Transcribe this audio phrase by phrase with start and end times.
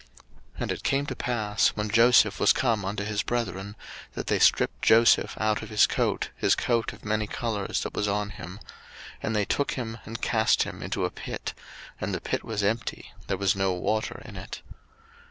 [0.53, 3.75] 01:037:023 And it came to pass, when Joseph was come unto his brethren,
[4.13, 8.07] that they stript Joseph out of his coat, his coat of many colours that was
[8.07, 8.59] on him;
[9.17, 11.53] 01:037:024 And they took him, and cast him into a pit:
[11.99, 14.63] and the pit was empty, there was no water in it.